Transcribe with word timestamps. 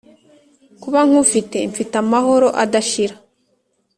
Kuba 0.81 0.99
nkufite 1.07 1.57
mfite 1.71 1.93
amahoro 2.03 2.47
adashira 2.63 3.15